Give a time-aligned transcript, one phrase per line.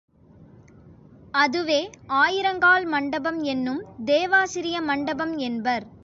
[1.31, 1.91] அதுவே
[2.07, 5.85] ஆயிரங்கால் மண்டபம் என்னும் தேவாசிரிய மண்டபம் என்பர்.